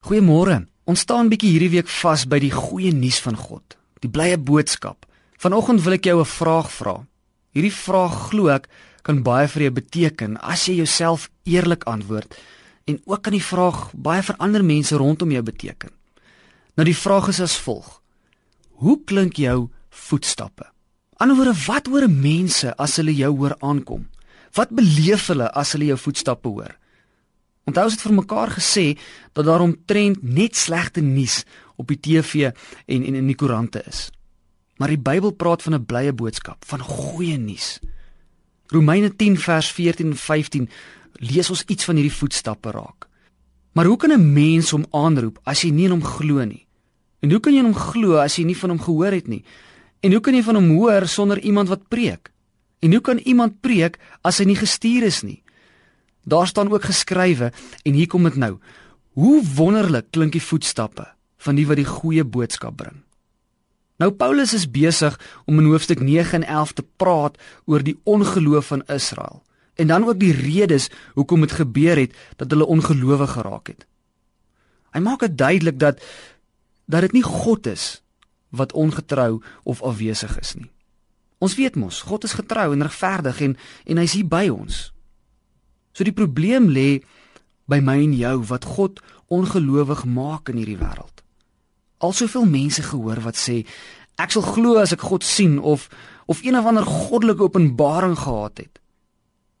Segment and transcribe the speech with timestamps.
[0.00, 0.62] Goeiemôre.
[0.88, 5.04] Ons staan bietjie hierdie week vas by die goeie nuus van God, die blye boodskap.
[5.40, 6.94] Vanoggend wil ek jou 'n vraag vra.
[7.52, 8.68] Hierdie vraag glo ek
[9.02, 12.34] kan baie vir jou beteken as jy jouself eerlik antwoord
[12.86, 15.90] en ook kan die vraag baie vir ander mense rondom jou beteken.
[16.76, 18.00] Nou die vraag is as volg:
[18.80, 20.64] Hoe klink jou voetstappe?
[21.18, 24.08] Anderswoorde, wat hoor mense as hulle jou hoor aankom?
[24.54, 26.79] Wat beleef hulle as hulle jou voetstappe hoor?
[27.68, 28.86] Onthou ons het vir mekaar gesê
[29.32, 31.44] dat daar omtrent net slegte nuus
[31.76, 32.50] op die TV
[32.86, 34.08] en en in die koerante is.
[34.80, 37.78] Maar die Bybel praat van 'n blye boodskap, van goeie nuus.
[38.66, 40.68] Romeine 10 vers 14 en 15
[41.12, 43.08] lees ons iets van hierdie voetstappe raak.
[43.72, 46.66] Maar hoe kan 'n mens hom aanroep as jy nie in hom glo nie?
[47.20, 49.44] En hoe kan jy in hom glo as jy nie van hom gehoor het nie?
[50.00, 52.32] En hoe kan jy van hom hoor sonder iemand wat preek?
[52.80, 55.42] En hoe kan iemand preek as hy nie gestuur is nie?
[56.30, 57.52] Daar staan ook geskrywe
[57.82, 58.58] en hier kom dit nou.
[59.18, 61.08] Hoe wonderlik klink die voetstappe
[61.42, 63.02] van die wat die goeie boodskap bring.
[64.00, 68.72] Nou Paulus is besig om in hoofstuk 9 en 11 te praat oor die ongeloof
[68.72, 69.42] van Israel
[69.74, 73.86] en dan ook die redes hoekom dit gebeur het dat hulle ongelowig geraak het.
[74.92, 76.00] Hy maak dit duidelik dat
[76.90, 78.02] dat dit nie God is
[78.50, 80.70] wat ongetrou of afwesig is nie.
[81.38, 84.90] Ons weet mos, God is getrou en regverdig en en hy's hier by ons.
[85.92, 87.00] So die probleem lê
[87.70, 91.22] by my en jou wat God ongelowig maak in hierdie wêreld.
[92.02, 93.62] Al soveel mense gehoor wat sê
[94.20, 95.88] ek sal glo as ek God sien of
[96.30, 98.78] of een of ander goddelike openbaring gehad het.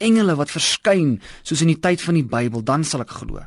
[0.00, 3.42] Engele wat verskyn soos in die tyd van die Bybel, dan sal ek glo.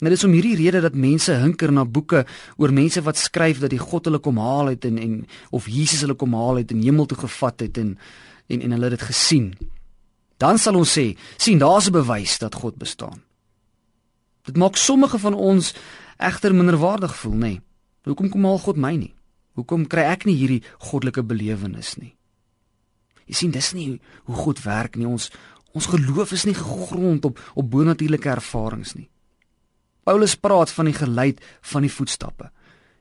[0.00, 2.26] Net is om hierdie rede dat mense hinker na boeke
[2.60, 5.14] oor mense wat skryf dat die God hulle kom haal het en en
[5.56, 7.96] of Jesus hulle kom haal het en hemel toe gevat het en
[8.52, 9.54] en en hulle het dit gesien.
[10.36, 13.22] Dan sal ons sê, sien daar's 'n bewys dat God bestaan.
[14.42, 15.74] Dit maak sommige van ons
[16.16, 17.38] egter minderwaardig voel, nê?
[17.38, 17.60] Nee.
[18.04, 19.14] Hoekom kom al God my nie?
[19.58, 22.14] Hoekom kry ek nie hierdie goddelike belewenis nie?
[23.26, 25.08] Jy sien, dis nie hoe God werk nie.
[25.08, 25.30] Ons
[25.76, 29.08] ons geloof is nie gegrond op op bonatuurlike ervarings nie.
[30.06, 32.50] Paulus praat van die geluid van die voetstappe.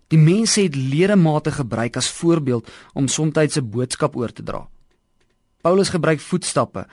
[0.10, 4.68] Die mense het ledemate gebruik as voorbeeld om soms 'n boodskap oor te dra.
[5.62, 6.88] Paulus gebruik voetstappe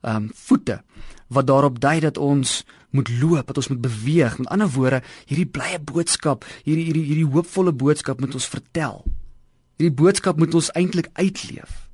[0.00, 0.82] ehm um, voete
[1.28, 4.38] wat daarop dui dat ons moet loop, dat ons moet beweeg.
[4.38, 9.02] Met ander woorde, hierdie blye boodskap, hierdie hierdie hierdie hoopvolle boodskap moet ons vertel.
[9.76, 11.84] Hierdie boodskap moet ons eintlik uitleef.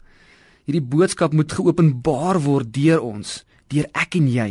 [0.65, 3.43] Hierdie boodskap moet geopenbaar word deur ons,
[3.75, 4.51] deur ek en jy.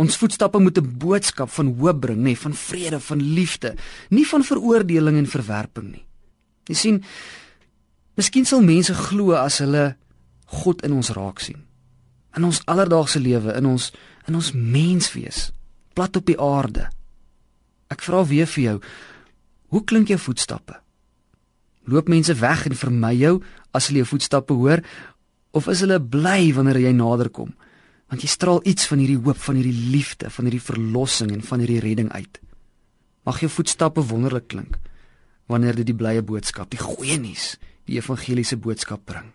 [0.00, 3.76] Ons voetstappe moet 'n boodskap van hoop bring, nê, van vrede, van liefde,
[4.08, 6.06] nie van veroordeling en verwerping nie.
[6.66, 7.04] Jy sien,
[8.16, 9.96] miskien sal mense glo as hulle
[10.46, 11.69] God in ons raak sien
[12.36, 13.90] in ons alledaagse lewe, in ons
[14.28, 15.48] in ons menswees,
[15.96, 16.84] plat op die aarde.
[17.90, 18.76] Ek vra weer vir jou,
[19.74, 20.76] hoe klink jou voetstappe?
[21.90, 23.40] Loop mense weg en vermy jou
[23.74, 24.84] as hulle jou voetstappe hoor
[25.56, 27.50] of is hulle bly wanneer jy naderkom?
[28.10, 31.62] Want jy straal iets van hierdie hoop, van hierdie liefde, van hierdie verlossing en van
[31.62, 32.40] hierdie redding uit.
[33.26, 34.78] Mag jou voetstappe wonderlik klink
[35.50, 37.56] wanneer dit die blye boodskap, die goeie nuus,
[37.90, 39.32] die evangeliese boodskap bring.